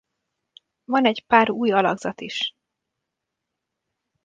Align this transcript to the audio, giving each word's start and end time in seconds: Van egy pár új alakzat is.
Van 0.83 1.05
egy 1.05 1.25
pár 1.25 1.49
új 1.49 1.71
alakzat 1.71 2.21
is. 2.21 2.55